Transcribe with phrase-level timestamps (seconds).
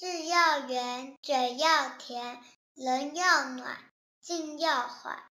[0.00, 2.38] 事要圆，嘴要甜，
[2.76, 3.76] 人要暖，
[4.20, 5.28] 心要缓。